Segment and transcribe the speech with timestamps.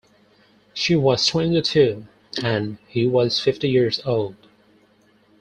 [0.73, 2.07] She was twenty-two
[2.41, 4.33] and he was fifty years old.